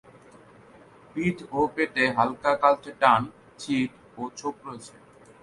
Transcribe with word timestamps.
পিঠ 1.11 1.37
ও 1.51 1.59
পেটে 1.75 2.03
হালকা 2.17 2.51
কালচে 2.61 2.91
টান, 3.01 3.21
ছিট 3.59 3.91
ও 4.17 4.21
ছোপ 4.37 4.55
রয়েছে। 4.65 4.95